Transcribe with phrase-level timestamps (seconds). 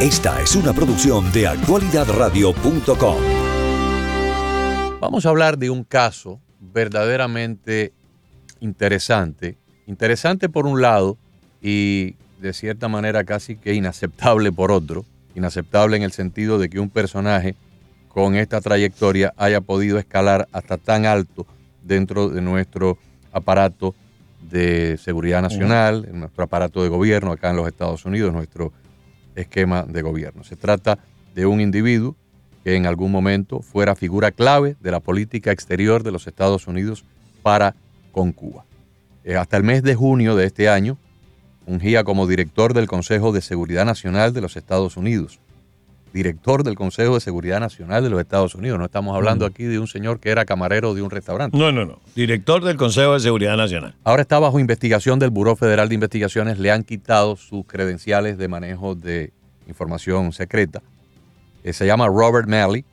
[0.00, 3.16] Esta es una producción de actualidadradio.com.
[5.00, 7.94] Vamos a hablar de un caso verdaderamente
[8.60, 9.56] interesante.
[9.86, 11.16] Interesante por un lado
[11.62, 15.06] y de cierta manera casi que inaceptable por otro.
[15.34, 17.54] Inaceptable en el sentido de que un personaje
[18.08, 21.46] con esta trayectoria haya podido escalar hasta tan alto
[21.82, 22.98] dentro de nuestro
[23.32, 23.94] aparato
[24.42, 28.74] de seguridad nacional, en nuestro aparato de gobierno acá en los Estados Unidos, nuestro
[29.36, 30.42] esquema de gobierno.
[30.44, 30.98] Se trata
[31.34, 32.16] de un individuo
[32.64, 37.04] que en algún momento fuera figura clave de la política exterior de los Estados Unidos
[37.42, 37.76] para
[38.10, 38.64] con Cuba.
[39.22, 40.98] Eh, hasta el mes de junio de este año,
[41.64, 45.38] fungía como director del Consejo de Seguridad Nacional de los Estados Unidos.
[46.16, 48.78] Director del Consejo de Seguridad Nacional de los Estados Unidos.
[48.78, 51.58] No estamos hablando aquí de un señor que era camarero de un restaurante.
[51.58, 52.00] No, no, no.
[52.14, 53.94] Director del Consejo de Seguridad Nacional.
[54.02, 56.58] Ahora está bajo investigación del Buró Federal de Investigaciones.
[56.58, 59.34] Le han quitado sus credenciales de manejo de
[59.68, 60.82] información secreta.
[61.62, 62.86] Eh, se llama Robert Malley.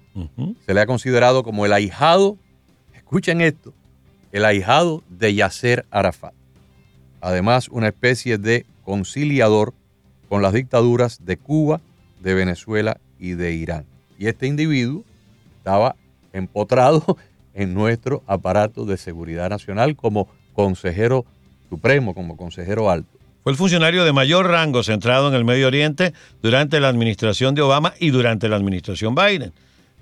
[0.65, 2.37] Se le ha considerado como el ahijado,
[2.93, 3.73] escuchen esto,
[4.33, 6.33] el ahijado de Yasser Arafat.
[7.21, 9.73] Además, una especie de conciliador
[10.27, 11.79] con las dictaduras de Cuba,
[12.19, 13.85] de Venezuela y de Irán.
[14.19, 15.05] Y este individuo
[15.57, 15.95] estaba
[16.33, 17.17] empotrado
[17.53, 21.25] en nuestro aparato de seguridad nacional como consejero
[21.69, 23.09] supremo, como consejero alto.
[23.43, 27.61] Fue el funcionario de mayor rango centrado en el Medio Oriente durante la administración de
[27.61, 29.53] Obama y durante la administración Biden.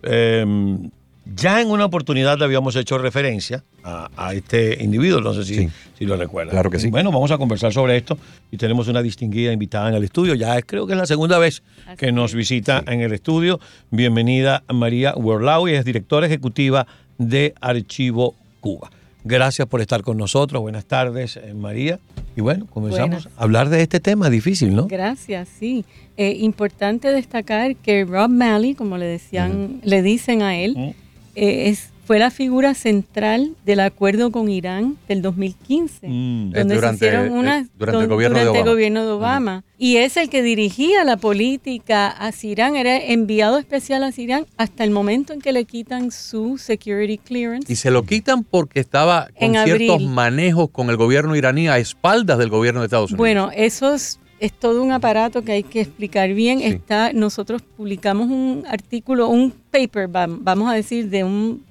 [0.04, 0.90] Em,
[1.26, 6.06] ya en una oportunidad le habíamos hecho referencia a, este individuo, no sé si, si
[6.06, 6.52] lo recuerda.
[6.52, 6.90] Claro que sí.
[6.90, 8.18] Bueno, vamos a conversar sobre esto
[8.52, 10.36] y tenemos una distinguida invitada en el estudio.
[10.36, 11.64] Ya es, creo que es la segunda vez
[11.98, 13.60] que nos visita en el estudio.
[13.90, 18.90] Bienvenida María y es directora ejecutiva de Archivo Cuba.
[19.24, 20.62] Gracias por estar con nosotros.
[20.62, 22.00] Buenas tardes, eh, María.
[22.36, 24.88] Y bueno, comenzamos a hablar de este tema difícil, ¿no?
[24.88, 25.86] Gracias, sí.
[26.18, 30.96] Eh, importante destacar que Rob Malley, como le decían, le dicen a él,
[31.36, 36.52] eh, es fue la figura central del acuerdo con Irán del 2015, mm.
[36.52, 39.64] donde durante, se hicieron unas durante, el gobierno, de Obama.
[39.78, 44.84] Y es el que dirigía la política hacia Irán, era enviado especial a Irán hasta
[44.84, 47.72] el momento en que le quitan su security clearance.
[47.72, 52.40] Y se lo quitan porque estaba con ciertos manejos con el gobierno iraní a espaldas
[52.40, 53.20] del gobierno de Estados Unidos.
[53.20, 53.96] Bueno, eso
[54.42, 56.62] es todo un aparato que hay que explicar bien.
[56.62, 61.64] Está, nosotros publicamos un artículo, un paper, vamos a decir, de un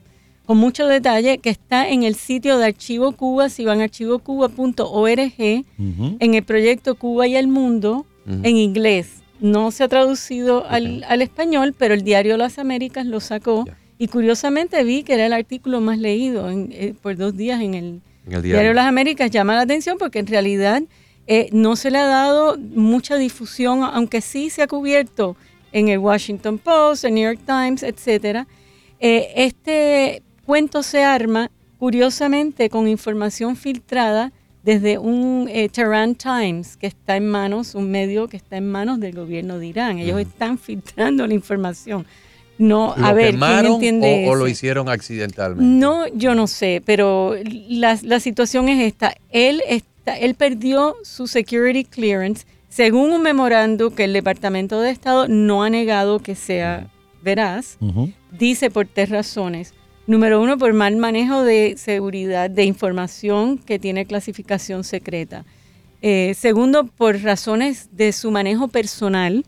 [0.46, 5.32] con mucho detalle que está en el sitio de Archivo Cuba, si van a archivocuba.org,
[5.38, 9.22] en el proyecto Cuba y el Mundo, en inglés.
[9.40, 13.64] No se ha traducido al, español, pero el diario Las Américas lo sacó.
[13.96, 18.00] Y curiosamente vi que era el artículo más leído eh, por dos días en el,
[18.42, 18.74] diario.
[18.74, 19.30] Las Américas.
[19.30, 20.82] Llama la atención porque en realidad
[21.32, 25.36] eh, no se le ha dado mucha difusión, aunque sí se ha cubierto
[25.70, 28.48] en el Washington Post, el New York Times, etcétera.
[28.98, 34.32] Eh, este cuento se arma, curiosamente, con información filtrada
[34.64, 38.98] desde un eh, Tehran Times que está en manos, un medio que está en manos
[38.98, 39.98] del gobierno de Irán.
[40.00, 42.06] Ellos están filtrando la información.
[42.60, 45.64] No, a ver, ¿quién entiende o, o, lo hicieron accidentalmente?
[45.64, 47.34] No, yo no sé, pero
[47.70, 49.14] la, situación es esta.
[49.30, 49.62] Él,
[50.10, 55.62] está, él perdió su security clearance según un memorando que el Departamento de Estado no
[55.62, 56.88] ha negado que sea
[57.22, 57.78] veraz.
[58.30, 59.74] Dice por tres razones.
[60.06, 65.44] Número uno, por mal manejo de seguridad de información que tiene clasificación secreta.
[66.02, 69.44] Eh, segundo, por razones de su manejo personal.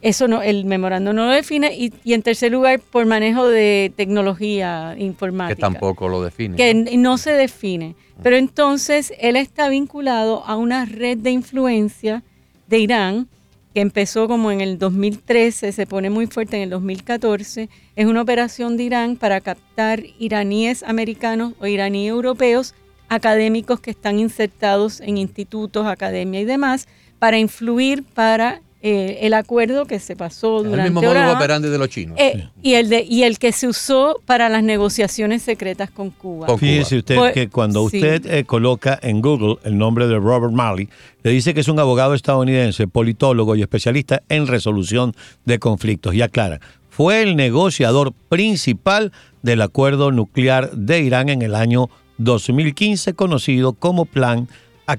[0.00, 1.74] Eso no, el memorando no lo define.
[1.74, 5.56] Y, en tercer lugar, por manejo de tecnología informática.
[5.56, 6.56] Que tampoco lo define.
[6.56, 7.96] Que no, se define.
[8.22, 12.22] Pero entonces él está vinculado a una red de influencia
[12.68, 13.28] de Irán
[13.74, 18.22] que empezó como en el 2013, se pone muy fuerte en el 2014, es una
[18.22, 22.74] operación de Irán para captar iraníes americanos o iraníes europeos,
[23.10, 26.88] académicos que están insertados en institutos, academia y demás,
[27.18, 31.78] para influir para eh, el acuerdo que se pasó durante el mismo modo operandi de
[31.78, 32.16] los chinos.
[32.18, 36.46] eh, y el de y el que se usó para las negociaciones secretas con Cuba.
[36.56, 40.88] Fíjese usted pues, que cuando usted eh, coloca en Google el nombre de Robert Malley,
[41.24, 45.12] le dice que es un abogado estadounidense, politólogo y especialista en resolución
[45.44, 46.14] de conflictos.
[46.14, 49.10] Y aclara, fue el negociador principal
[49.42, 54.48] del acuerdo nuclear de Irán en el año 2015 conocido como Plan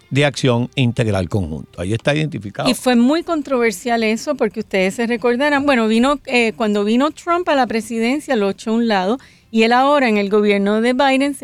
[0.10, 1.82] de acción integral conjunto.
[1.82, 2.70] Ahí está identificado.
[2.70, 7.48] Y fue muy controversial eso porque ustedes se recordarán, bueno, vino eh, cuando vino Trump
[7.50, 9.18] a la presidencia lo echó a un lado
[9.52, 11.36] y él ahora en el gobierno de Biden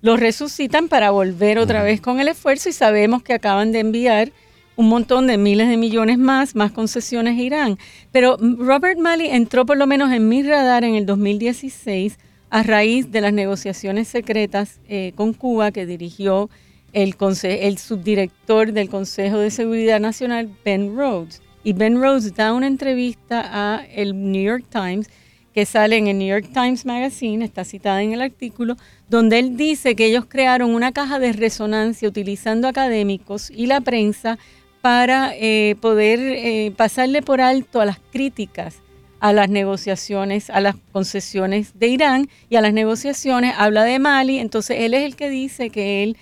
[0.00, 4.32] lo resucitan para volver otra vez con el esfuerzo y sabemos que acaban de enviar
[4.76, 7.78] un montón de miles de millones más, más concesiones a Irán.
[8.12, 12.18] Pero Robert Malley entró por lo menos en mi radar en el 2016
[12.48, 16.48] a raíz de las negociaciones secretas eh, con Cuba que dirigió
[16.92, 21.42] el, el subdirector del Consejo de Seguridad Nacional, Ben Rhodes.
[21.62, 25.08] Y Ben Rhodes da una entrevista a el New York Times
[25.52, 28.76] que sale en el New York Times Magazine, está citada en el artículo,
[29.08, 34.38] donde él dice que ellos crearon una caja de resonancia utilizando académicos y la prensa
[34.80, 38.80] para eh, poder eh, pasarle por alto a las críticas
[39.20, 43.54] a las negociaciones, a las concesiones de Irán y a las negociaciones.
[43.56, 46.16] Habla de Mali, entonces él es el que dice que él,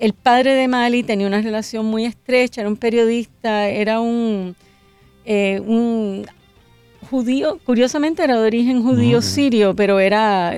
[0.00, 4.56] el padre de Mali, tenía una relación muy estrecha, era un periodista, era un,
[5.24, 6.26] eh, un
[7.10, 10.56] judío, curiosamente era de origen judío sirio, pero era,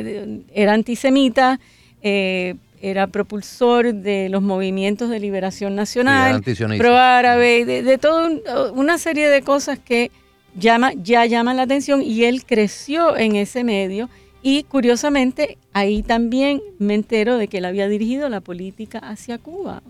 [0.55, 1.61] era antisemita.
[2.03, 2.55] Eh,
[2.85, 6.43] era propulsor de los movimientos de liberación nacional,
[6.79, 8.29] pro árabe, de, de toda
[8.75, 10.11] una serie de cosas que
[10.57, 14.09] llama, ya llaman la atención y él creció en ese medio
[14.43, 19.83] y curiosamente ahí también me entero de que él había dirigido la política hacia Cuba.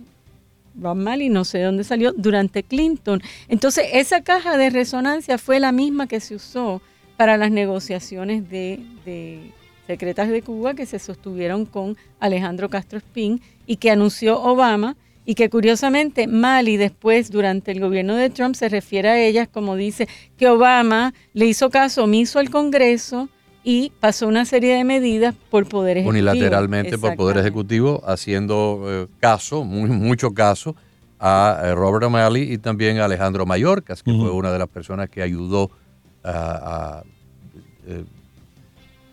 [0.74, 3.22] Malley, no sé de dónde salió, durante Clinton.
[3.48, 6.80] Entonces esa caja de resonancia fue la misma que se usó
[7.16, 8.80] para las negociaciones de
[9.86, 15.34] secretas de Cuba que se sostuvieron con Alejandro Castro Espín y que anunció Obama y
[15.34, 20.08] que curiosamente Mali después durante el gobierno de Trump se refiere a ellas como dice
[20.36, 23.28] que Obama le hizo caso omiso al Congreso
[23.64, 26.30] y pasó una serie de medidas por poder ejecutivo.
[26.30, 30.74] Unilateralmente por poder ejecutivo, haciendo eh, caso, muy, mucho caso
[31.20, 35.08] a eh, Robert O'Malley y también a Alejandro Mayorkas, que fue una de las personas
[35.08, 35.70] que ayudó
[36.24, 37.02] a,
[37.86, 38.04] eh,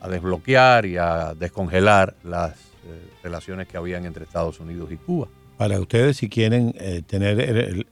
[0.01, 5.27] a desbloquear y a descongelar las eh, relaciones que habían entre Estados Unidos y Cuba.
[5.57, 7.39] Para ustedes, si quieren eh, tener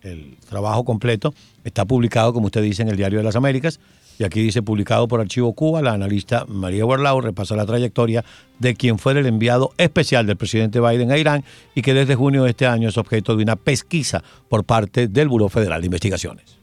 [0.01, 1.33] el, trabajo completo,
[1.65, 3.79] está publicado, como usted dice, en el Diario de las Américas.
[4.19, 8.25] Y aquí dice publicado por Archivo Cuba, la analista María Werlau repasa la trayectoria
[8.59, 11.43] de quien fue el enviado especial del presidente Biden a Irán
[11.75, 15.27] y que desde junio de este año es objeto de una pesquisa por parte del
[15.27, 16.57] Buró Federal de Investigaciones.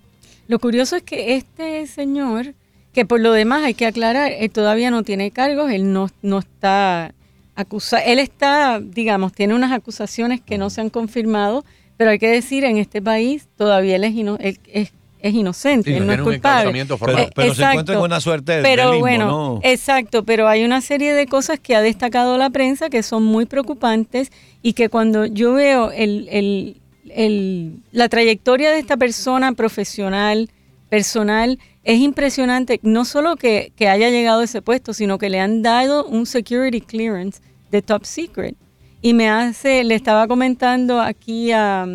[0.49, 2.55] Lo curioso es que este señor
[2.95, 6.39] que por lo demás hay que aclarar, él todavía no tiene cargos, él no, no
[6.39, 7.13] está
[7.57, 11.65] acusado, él está, digamos, tiene unas acusaciones que no se han confirmado,
[11.97, 14.93] pero hay que decir, en este país todavía él es, es,
[15.25, 16.87] es inocente, él no es culpable.
[17.35, 21.27] Pero, se encuentra con una suerte de pero bueno, exacto, pero hay una serie de
[21.27, 24.31] cosas que ha destacado la prensa que son muy preocupantes
[24.61, 26.77] y que cuando yo veo el, el,
[27.09, 30.51] el, la trayectoria de esta persona profesional,
[30.91, 35.63] personal, es impresionante no solo que, haya llegado a ese puesto, sino que le han
[35.63, 38.57] dado un security clearance de top secret.
[39.01, 41.87] Y me hace, le estaba comentando aquí a,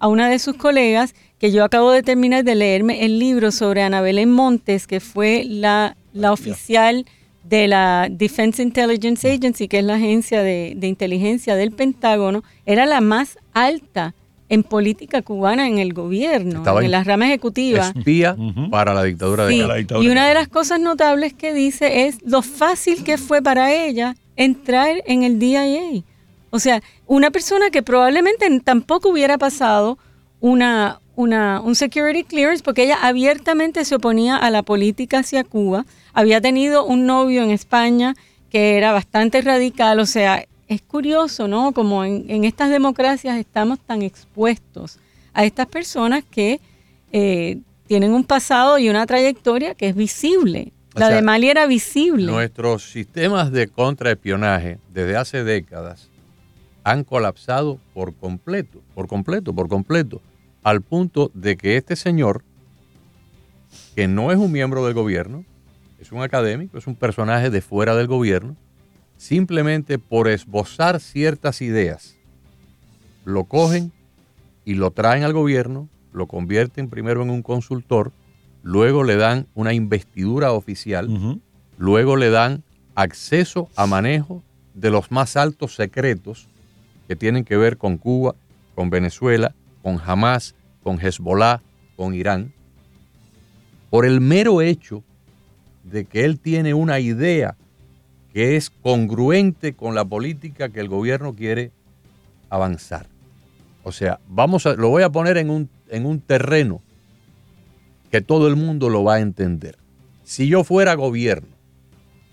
[0.00, 4.00] una de sus colegas que yo acabo de terminar de leerme el libro sobre Ana
[4.00, 7.04] Belén Montes, que fue la, la oficial
[7.42, 12.86] de la Defense Intelligence Agency, que es la agencia de, de inteligencia del Pentágono, era
[12.86, 14.14] la más alta
[14.50, 17.92] en política cubana en el gobierno, en las ramas ejecutivas.
[17.96, 18.36] Espía
[18.70, 22.42] para la dictadura de la Y una de las cosas notables que dice es lo
[22.42, 26.04] fácil que fue para ella entrar en el DIA.
[26.50, 29.98] O sea, una persona que probablemente tampoco hubiera pasado
[30.38, 35.84] una, una, un security clearance porque ella abiertamente se oponía a la política hacia Cuba.
[36.12, 38.14] Había tenido un novio en España
[38.50, 41.72] que era bastante radical, o sea, es curioso, ¿no?
[41.72, 44.98] Como en, estas democracias estamos tan expuestos
[45.34, 46.60] a estas personas que
[47.12, 50.72] eh, tienen un pasado y una trayectoria que es visible.
[50.94, 52.26] La de Mali era visible.
[52.26, 56.10] Nuestros sistemas de contraespionaje desde hace décadas
[56.84, 60.20] han colapsado por completo, por completo, por completo,
[60.62, 62.42] al punto de que este señor,
[63.96, 65.44] que no es un miembro del gobierno,
[66.00, 68.56] es un académico, es un personaje de fuera del gobierno,
[69.16, 72.16] simplemente por esbozar ciertas ideas,
[73.24, 73.92] lo cogen
[74.64, 78.12] y lo traen al gobierno, lo convierten primero en un consultor,
[78.62, 81.40] luego le dan una investidura oficial,
[81.78, 82.62] luego le dan
[82.94, 84.42] acceso a manejo
[84.74, 86.48] de los más altos secretos
[87.08, 88.34] que tienen que ver con Cuba,
[88.74, 91.60] con Venezuela, con Hamas, con Hezbollah,
[91.96, 92.52] con Irán,
[93.90, 95.02] por el mero hecho
[95.84, 97.56] de que él tiene una idea
[98.32, 101.70] que es congruente con la política que el gobierno quiere
[102.48, 103.06] avanzar.
[103.84, 106.80] O sea, vamos a, lo voy a poner en un, en un terreno
[108.10, 109.76] que todo el mundo lo va a entender.
[110.22, 111.48] Si yo fuera gobierno,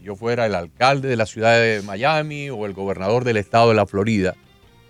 [0.01, 3.75] yo fuera el alcalde de la ciudad de Miami o el gobernador del estado de
[3.75, 4.35] la Florida,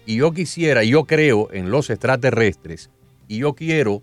[0.10, 2.90] y yo quisiera, yo creo en los extraterrestres,
[3.28, 4.02] y yo quiero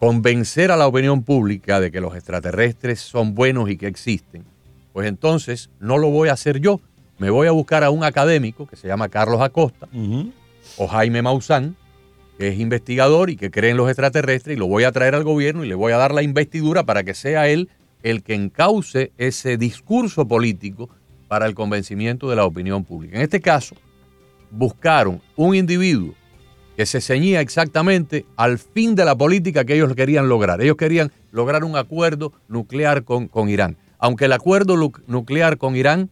[0.00, 4.42] convencer a la opinión pública de que los extraterrestres son buenos y que existen,
[4.92, 6.80] pues entonces no lo voy a hacer yo.
[7.18, 9.86] Me voy a buscar a un académico que se llama Carlos Acosta
[10.78, 11.76] o Jaime Maussan,
[12.38, 15.22] que es investigador y que cree en los extraterrestres, y lo voy a traer al
[15.22, 17.68] gobierno y le voy a dar la investidura para que sea él
[18.02, 20.90] el que encauce ese discurso político
[21.28, 23.14] para el convencimiento de la opinión pública.
[23.14, 23.76] En este caso,
[24.50, 26.14] buscaron un individuo
[26.76, 30.60] que se ceñía exactamente al fin de la política que ellos querían lograr.
[30.60, 33.76] Ellos querían lograr un acuerdo nuclear con, con Irán.
[33.98, 34.76] Aunque el acuerdo
[35.08, 36.08] nuclear con Irán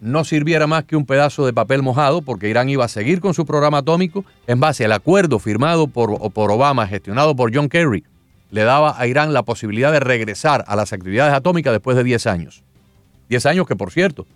[0.00, 3.34] no sirviera más que un pedazo de papel mojado, porque Irán iba a seguir con
[3.34, 8.04] su programa atómico en base al acuerdo firmado por, por Obama, gestionado por John Kerry,
[8.50, 12.26] le daba a Irán la posibilidad de regresar a las actividades atómicas después de 10
[12.26, 12.62] años.
[13.28, 14.26] 10 años que, por cierto,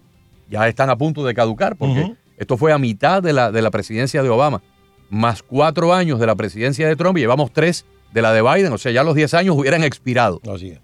[0.51, 3.71] ya están a punto de caducar, porque esto fue a mitad de la, de la
[3.71, 4.63] presidencia de Obama
[5.13, 7.85] más cuatro años de la presidencia de Trump y llevamos tres
[8.15, 10.41] de la de Biden, o sea, ya los diez años hubieran expirado.
[10.51, 10.79] Así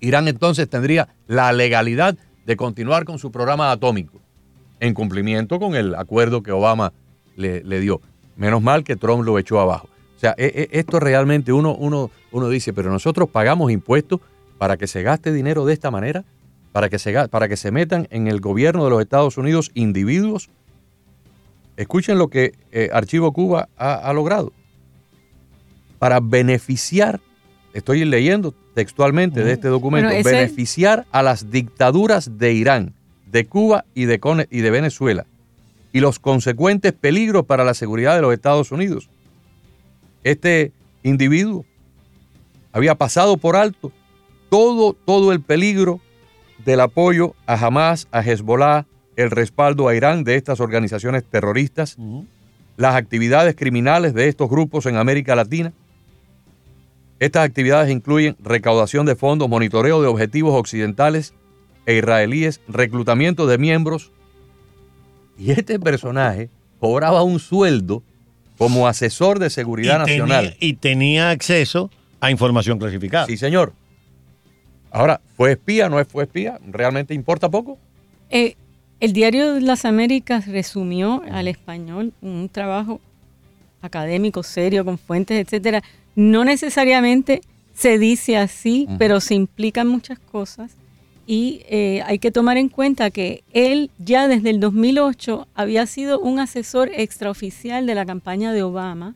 [0.00, 4.20] Irán entonces tendría la legalidad de continuar con su programa atómico,
[4.80, 6.94] en cumplimiento con el acuerdo que Obama
[7.36, 8.00] le, dio.
[8.36, 9.88] Menos mal que Trump lo echó abajo.
[10.16, 14.20] O sea, e, e, esto realmente uno, uno, uno dice, pero nosotros pagamos impuestos
[14.56, 16.24] para que se gaste dinero de esta manera,
[16.72, 20.48] para que se, para que se metan en el gobierno de los Estados Unidos individuos
[21.78, 24.52] Escuchen lo que eh, Archivo Cuba ha, logrado.
[25.98, 27.20] Para beneficiar,
[27.72, 32.94] estoy leyendo textualmente de este documento, beneficiar a las dictaduras de Irán,
[33.26, 34.20] de Cuba y de,
[34.50, 35.24] y de Venezuela
[35.92, 39.08] y los consecuentes peligros para la seguridad de los Estados Unidos.
[40.24, 41.64] Este individuo
[42.72, 43.92] había pasado por alto
[44.50, 46.00] todo, todo el peligro
[46.64, 48.86] del apoyo a Hamas, a Hezbollah,
[49.18, 51.96] el respaldo a Irán de estas organizaciones terroristas,
[52.76, 55.72] las actividades criminales de estos grupos en América Latina.
[57.18, 61.34] Estas actividades incluyen recaudación de fondos, monitoreo de objetivos occidentales
[61.84, 64.12] e israelíes, reclutamiento de miembros.
[65.36, 66.48] Y este personaje
[66.78, 68.04] cobraba un sueldo
[68.56, 70.56] como asesor de seguridad nacional.
[70.60, 73.26] y tenía acceso a información clasificada.
[73.26, 73.72] Sí, señor.
[74.92, 75.88] Ahora, ¿fue espía?
[75.88, 76.60] ¿No fue espía?
[76.70, 77.78] ¿Realmente importa poco?
[78.30, 78.56] Eh,
[79.00, 83.00] el diario de las Américas resumió al español un trabajo
[83.80, 85.82] académico serio con fuentes, etcétera.
[86.16, 87.40] No necesariamente
[87.74, 90.72] se dice así, pero se implican muchas cosas.
[91.26, 96.18] Y eh, hay que tomar en cuenta que él ya desde el 2008 había sido
[96.18, 99.14] un asesor extraoficial de la campaña de Obama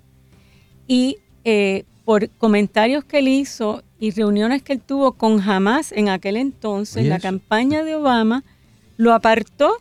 [0.87, 6.09] y eh, por comentarios que él hizo y reuniones que él tuvo con Hamas en
[6.09, 8.45] aquel entonces, la campaña de Obama
[8.97, 9.77] lo apartó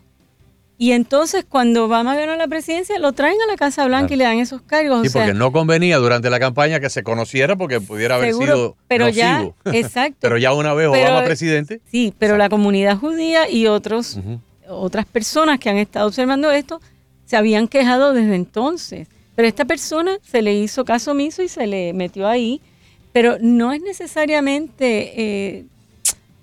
[0.78, 4.24] y entonces cuando Obama ganó la presidencia lo traen a la Casa Blanca y le
[4.24, 5.02] dan esos cargos.
[5.02, 9.08] Sí, porque no convenía durante la campaña que se conociera porque pudiera haber sido pero
[9.08, 10.18] ya, exacto.
[10.20, 11.80] pero ya una vez Obama presidente.
[11.90, 14.18] Sí, pero la comunidad judía y otros
[14.68, 16.80] otras personas que han estado observando esto
[17.26, 19.08] se habían quejado desde entonces.
[19.34, 22.60] Pero esta persona se le hizo caso omiso y se le metió ahí.
[23.12, 25.64] Pero no es necesariamente, eh,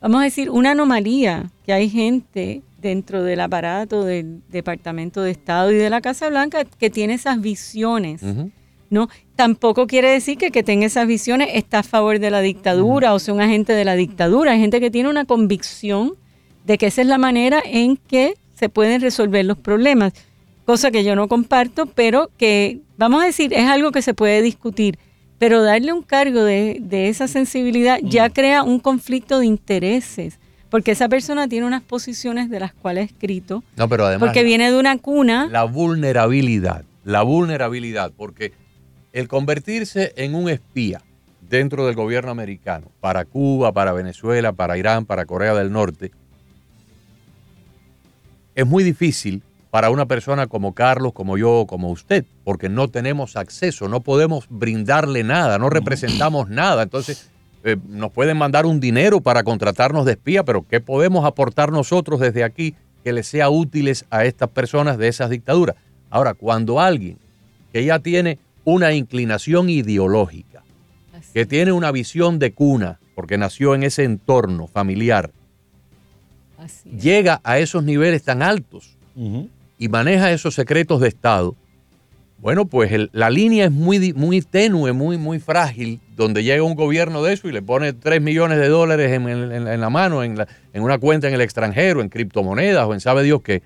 [0.01, 5.71] vamos a decir, una anomalía que hay gente dentro del aparato del Departamento de Estado
[5.71, 8.23] y de la Casa Blanca que tiene esas visiones.
[8.89, 9.07] ¿no?
[9.35, 13.19] Tampoco quiere decir que que tenga esas visiones está a favor de la dictadura o
[13.19, 14.53] sea un agente de la dictadura.
[14.53, 16.13] Hay gente que tiene una convicción
[16.65, 20.13] de que esa es la manera en que se pueden resolver los problemas,
[20.65, 24.41] cosa que yo no comparto, pero que, vamos a decir, es algo que se puede
[24.41, 24.97] discutir.
[25.37, 30.38] Pero darle un cargo de, de esa sensibilidad ya crea un conflicto de intereses
[30.69, 33.63] porque esa persona tiene unas posiciones de las cuales ha escrito.
[33.75, 34.27] No, pero además.
[34.27, 35.47] Porque viene de una cuna.
[35.51, 36.85] La vulnerabilidad.
[37.03, 38.11] La vulnerabilidad.
[38.15, 38.53] Porque
[39.13, 41.01] el convertirse en un espía
[41.49, 46.11] dentro del gobierno americano para Cuba, para Venezuela, para Irán, para Corea del Norte,
[48.55, 53.35] es muy difícil para una persona como Carlos, como yo, como usted, porque no tenemos
[53.35, 56.83] acceso, no podemos brindarle nada, no representamos nada.
[56.83, 57.29] Entonces,
[57.63, 62.19] eh, nos pueden mandar un dinero para contratarnos de espía, pero ¿qué podemos aportar nosotros
[62.19, 65.75] desde aquí que les sea útiles a estas personas de esas dictaduras?
[66.09, 67.17] Ahora, cuando alguien
[67.73, 70.63] que ya tiene una inclinación ideológica,
[71.33, 75.31] que tiene una visión de cuna, porque nació en ese entorno familiar,
[76.85, 78.97] llega a esos niveles tan altos
[79.77, 81.55] y maneja esos secretos de Estado,
[82.41, 87.21] bueno, pues la línea es muy, muy tenue, muy, muy frágil, donde llega un gobierno
[87.21, 90.37] de eso y le pone 3 millones de dólares en, la mano, en,
[90.73, 93.61] una cuenta en el extranjero, en criptomonedas o en sabe Dios qué,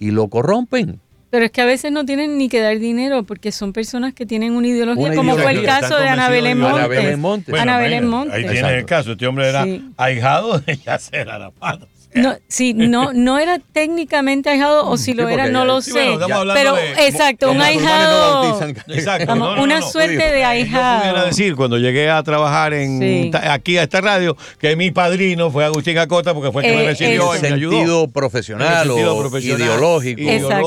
[0.00, 1.00] y lo corrompen.
[1.30, 4.26] Pero es que a veces no tienen ni que dar dinero porque son personas que
[4.26, 7.54] tienen una ideología, como fue el caso de Ana Belén Montes.
[7.54, 8.34] Ana Belén Montes.
[8.34, 9.12] Ahí tienes el caso.
[9.12, 9.64] Este hombre era
[9.96, 11.82] ahijado de Yasser Arafat.
[12.16, 16.16] No, sí, no, no era técnicamente ahijado, o si lo era, no lo sé.
[16.54, 18.58] pero, exacto, un ahijado.
[18.88, 20.96] Exacto, una suerte de ahijado.
[20.96, 25.50] Yo pudiera decir, cuando llegué a trabar en aquí a esta radio, que mi padrino
[25.50, 30.22] fue Agustín Acota, porque fue el que me eh, recibió en sentido profesional o ideológico,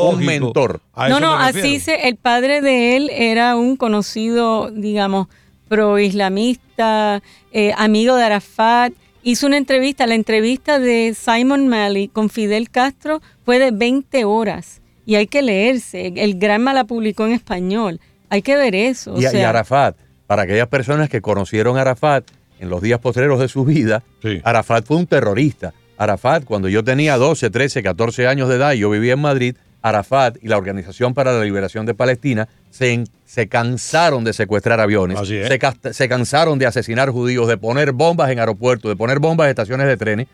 [0.10, 0.82] un mentor.
[0.96, 5.27] No, no, así se, el padre de él era un conocido, digamos,
[5.68, 12.70] pro-islamista, eh, amigo de Arafat hizo una entrevista, la entrevista de Simon Malley con Fidel
[12.70, 16.14] Castro fue de 20 horas y hay que leerse.
[16.16, 18.00] El Granma la publicó en español.
[18.30, 19.20] Hay que ver eso.
[19.20, 19.98] Y, Arafat,
[20.28, 24.04] para aquellas personas que conocieron a Arafat en los días posteriores de su vida,
[24.44, 25.74] Arafat fue un terrorista.
[25.98, 29.56] Arafat, cuando yo tenía 12, 13, 14 años de edad y yo vivía en Madrid,
[29.81, 35.19] Arafat y la Organización para la Liberación de Palestina se, se cansaron de secuestrar aviones,
[35.27, 35.59] se,
[35.93, 39.88] se, cansaron de asesinar judíos, de poner bombas en aeropuertos, de poner bombas en estaciones
[39.88, 40.27] de trenes.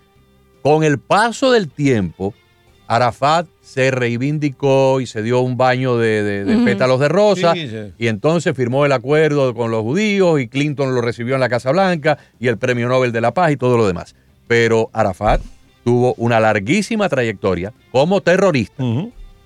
[0.61, 2.33] Con el paso del tiempo,
[2.87, 8.85] Arafat se reivindicó y se dio un baño de, pétalos de rosa y entonces firmó
[8.85, 12.57] el acuerdo con los judíos y Clinton lo recibió en la Casa Blanca y el
[12.57, 14.15] Premio Nobel de la Paz y todo lo demás.
[14.47, 15.41] Pero Arafat
[15.83, 18.83] tuvo una larguísima trayectoria como terrorista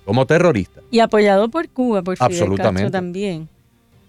[0.04, 0.80] como terrorista.
[0.90, 2.90] Y apoyado por Cuba, por Fidel Absolutamente.
[2.90, 3.48] también.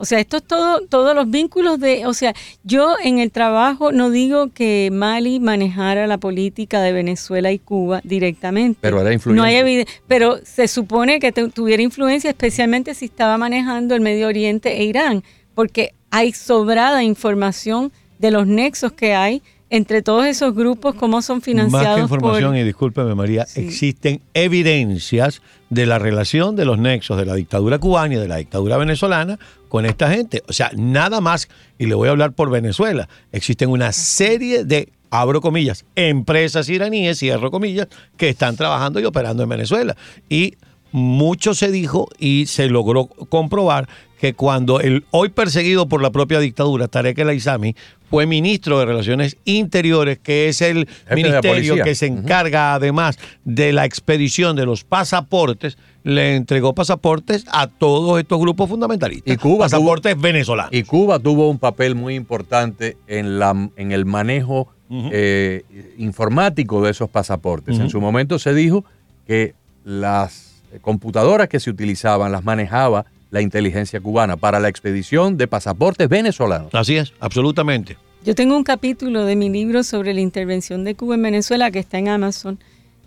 [0.02, 2.34] O sea, esto es todo, todos los vínculos de, o sea,
[2.64, 8.02] yo en el trabajo no digo que Mali manejara la política de Venezuela y Cuba
[8.04, 8.80] directamente.
[8.82, 9.40] Pero era influencia.
[9.40, 14.76] No hay pero se supone que tuviera influencia, especialmente si estaba manejando el Medio Oriente
[14.76, 20.96] e Irán, porque hay sobrada información de los nexos que hay entre todos esos grupos,
[20.96, 21.88] cómo son financiados.
[21.88, 27.26] Más que información, y discúlpeme María, existen evidencias de la relación de los nexos de
[27.26, 30.44] la dictadura cubana y de la dictadura venezolana con esta gente.
[30.50, 31.48] O sea, nada más,
[31.80, 37.20] y le voy a hablar por Venezuela, existen una serie de, abro comillas, empresas iraníes,
[37.20, 39.96] cierro comillas, que están trabajando y operando en Venezuela.
[40.28, 40.56] Y
[40.92, 43.88] mucho se dijo y se logró comprobar
[44.22, 47.76] que cuando el hoy perseguido por la propia dictadura, Tarek El Aizami,
[48.08, 53.84] fue ministro de Relaciones Interiores, que es el ministerio que se encarga además de la
[53.86, 59.34] expedición de los pasaportes, le entregó pasaportes a todos estos grupos fundamentalistas.
[59.34, 60.72] Y Cuba pasaportes venezolanos.
[60.72, 65.64] Y Cuba tuvo un papel muy importante en, la, en el manejo eh,
[65.98, 67.80] informático de esos pasaportes.
[67.80, 68.86] En su momento se dijo
[69.26, 75.48] que las computadoras que se utilizaban las manejaba la inteligencia cubana para la expedición de
[75.48, 76.74] pasaportes venezolanos.
[76.74, 77.98] Así es, absolutamente.
[78.24, 81.80] Yo tengo un capítulo de mi libro sobre la intervención de Cuba en Venezuela que
[81.80, 82.60] está en Amazon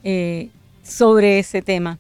[0.02, 0.48] eh,
[0.82, 1.98] sobre ese tema.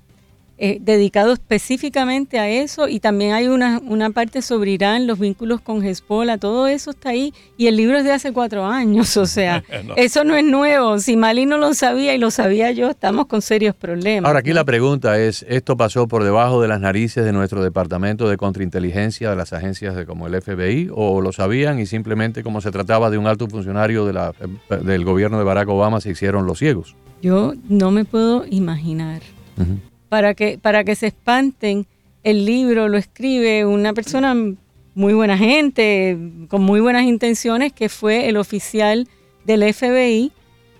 [0.56, 5.60] Eh, dedicado específicamente a eso y también hay una, una parte sobre Irán, los vínculos
[5.60, 9.26] con Hezbollah, todo eso está ahí y el libro es de hace cuatro años, o
[9.26, 9.64] sea,
[9.96, 13.42] eso no es nuevo, si Mali no lo sabía y lo sabía yo, estamos con
[13.42, 14.28] serios problemas.
[14.28, 18.28] Ahora aquí la pregunta es, ¿esto pasó por debajo de las narices de nuestro departamento
[18.28, 22.60] de contrainteligencia de las agencias de, como el FBI o lo sabían y simplemente como
[22.60, 24.32] se trataba de un alto funcionario de la,
[24.84, 26.94] del gobierno de Barack Obama se hicieron los ciegos?
[27.22, 29.20] Yo no me puedo imaginar
[30.14, 31.88] para que, para que se espanten.
[32.22, 34.32] El libro lo escribe una persona
[34.94, 39.08] muy buena gente, con muy buenas intenciones, que fue el oficial
[39.44, 40.30] del FBI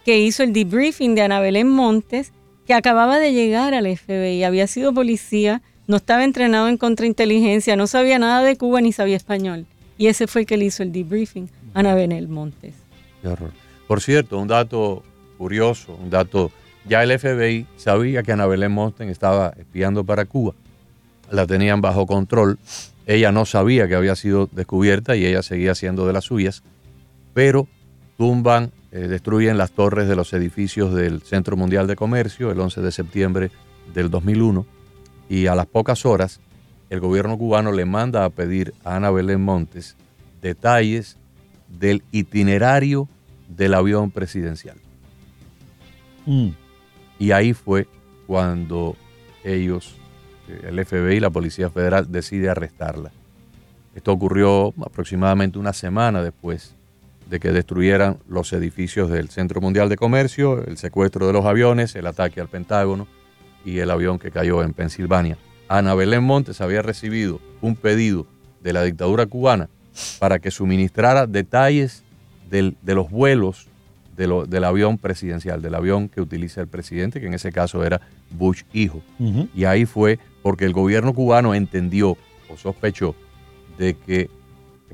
[0.05, 2.31] que hizo el debriefing de Ana Belén Montes,
[2.65, 7.89] que acababa de llegar al FBI, había sido policía, no estaba entrenado en contrainteligencia, no
[7.89, 9.67] sabía nada de Cuba ni sabía español.
[9.99, 12.75] Y ese fue el que le hizo el debriefing, Ana Belén Montes.
[13.21, 13.51] Qué horror.
[13.89, 15.03] Por cierto, un dato
[15.39, 16.53] curioso, un dato
[16.87, 20.55] ya el FBI sabía que Ana Belén Monten estaba espiando para Cuba.
[21.31, 22.59] La tenían bajo control.
[23.07, 26.63] Ella no sabía que había sido descubierta y ella seguía siendo de las suyas.
[27.33, 27.67] Pero
[28.19, 32.83] tumban, eh, destruyen las torres de los edificios del Centro Mundial de Comercio el 11
[32.83, 33.51] de septiembre
[33.95, 34.67] del 2001.
[35.29, 36.41] Y a las pocas horas,
[36.91, 39.97] el gobierno cubano le manda a pedir a Ana Belén Montes
[40.43, 41.17] detalles
[41.69, 43.09] del itinerario
[43.49, 44.77] del avión presidencial.
[46.27, 46.51] Mm.
[47.25, 47.87] Y ahí fue
[48.27, 48.97] cuando
[49.45, 49.95] ellos,
[50.47, 53.13] eh, el FBI y la Policía Federal, decide arrestarla.
[53.95, 56.75] Esto ocurrió aproximadamente una semana después
[57.31, 61.95] de que destruyeran los edificios del Centro Mundial de Comercio, el secuestro de los aviones,
[61.95, 63.07] el ataque al Pentágono
[63.65, 65.39] y el avión que cayó en Pensilvania.
[65.67, 68.27] Ana Belén Montes había recibido un pedido
[68.63, 69.71] de la dictadura cubana
[70.19, 72.05] para que suministrara detalles
[72.51, 73.69] de los vuelos
[74.17, 78.01] del avión presidencial, del avión que utiliza el presidente, que en ese caso era
[78.31, 79.03] Bush hijo.
[79.55, 82.17] Y ahí fue porque el gobierno cubano entendió
[82.49, 83.15] o sospechó
[83.79, 84.31] de que,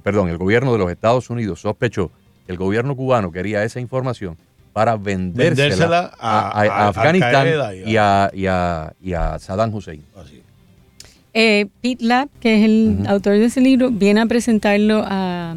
[0.02, 2.10] perdón, el gobierno de los Estados Unidos sospechó
[2.46, 4.36] que el gobierno cubano quería esa información
[4.72, 7.48] para vendérsela, a, Afganistán
[7.84, 10.04] y a, Saddam Hussein.
[11.32, 15.54] Eh, Pete Lab, que es el autor de ese libro, viene a presentarlo a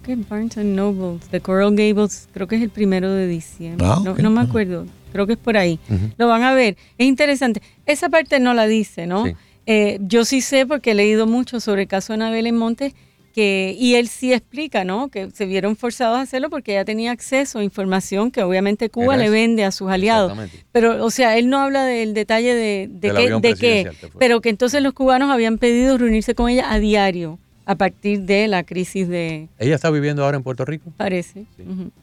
[0.00, 3.86] creo que Barnes Noble, The Coral Gables, creo que es el primero de diciembre.
[3.88, 5.78] Ah, no, me acuerdo, creo que es por ahí.
[6.16, 6.76] Lo van a ver.
[6.98, 7.62] Es interesante.
[7.86, 9.24] Esa parte no la dice, ¿no?
[9.66, 12.92] Eh, yo sí sé porque he leído mucho sobre el caso de Anabel en Montes
[13.34, 15.08] que, y él sí explica, ¿no?
[15.08, 19.16] Que se vieron forzados a hacerlo porque ella tenía acceso a información que obviamente Cuba
[19.16, 20.36] le vende a sus aliados.
[20.70, 24.82] Pero, o sea, él no habla del detalle de, de, de qué, pero que entonces
[24.82, 29.48] los cubanos habían pedido reunirse con ella a diario a partir de la crisis de...
[29.58, 30.92] ¿Ella está viviendo ahora en Puerto Rico?
[30.96, 31.46] Parece.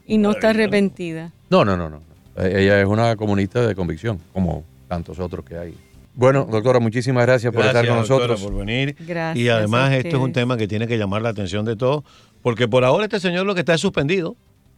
[0.06, 1.32] Y no está arrepentida.
[1.50, 2.00] No, no, no, no.
[2.36, 5.74] Ella es una comunista de convicción, como tantos otros que hay.
[6.14, 8.42] Bueno, doctora, muchísimas gracias, por estar con nosotros.
[8.42, 8.96] por venir.
[9.00, 9.42] Gracias.
[9.42, 12.04] Y además esto es un tema que tiene que llamar la atención de todos,
[12.42, 14.36] porque por ahora este señor lo que está es suspendido.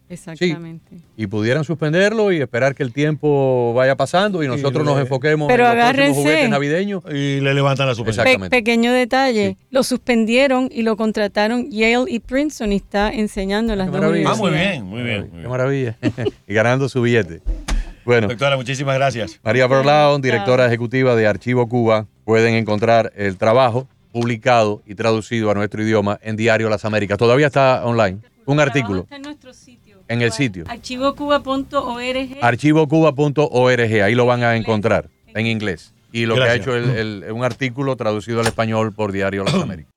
[0.09, 0.99] Exactamente.
[1.17, 5.59] y pudieran suspenderlo y esperar que el tiempo vaya pasando y nosotros nos enfoquemos en
[5.59, 7.03] los juguetes navideños.
[7.11, 8.49] Y le levantan la suspensión.
[8.51, 14.03] pequeño detalle, lo suspendieron y lo contrataron Yale y Princeton y está enseñando las dos.
[14.27, 15.31] Ah, muy bien, muy bien.
[15.31, 15.97] Qué maravilla.
[16.47, 17.41] y ganando su billete.
[18.05, 18.29] Bueno.
[18.29, 19.41] Doctora, muchísimas gracias.
[19.43, 22.07] María Berlaon, directora ejecutiva de Archivo Cuba.
[22.25, 27.19] Pueden encontrar el trabajo publicado y traducido a nuestro idioma en Diario Las Américas.
[27.19, 28.19] Todavía está online.
[28.47, 29.07] Un artículo.
[30.09, 30.65] En el sitio.
[30.69, 32.39] Archivocuba.org.
[32.41, 34.03] Archivocuba.org.
[34.03, 35.95] Ahí lo van a encontrar en inglés.
[36.13, 39.93] Y lo que ha hecho es un artículo traducido al español por Diario Las Américas.